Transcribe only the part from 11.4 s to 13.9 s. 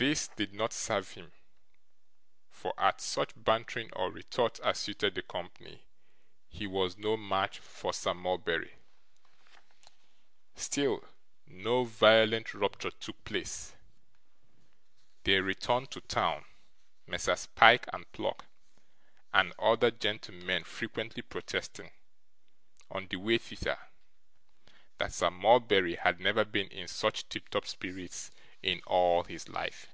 no violent rupture took place.